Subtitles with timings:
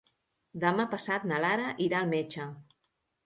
[0.61, 2.47] Demà passat na Lara irà al metge.